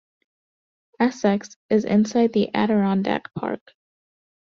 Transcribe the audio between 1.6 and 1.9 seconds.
is